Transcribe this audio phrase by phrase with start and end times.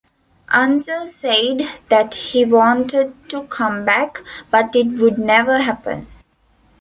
[0.51, 6.07] Unser said that he wanted to come back, but it would never happen.